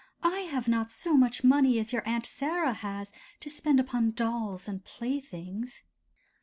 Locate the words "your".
1.93-2.01